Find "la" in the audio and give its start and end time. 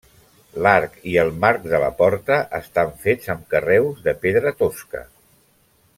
1.83-1.91